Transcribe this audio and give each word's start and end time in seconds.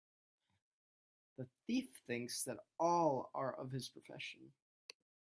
The 1.37 1.47
thief 1.67 1.87
thinks 2.07 2.41
that 2.45 2.65
all 2.79 3.29
are 3.35 3.53
of 3.53 3.69
his 3.69 3.87
profession. 3.87 4.53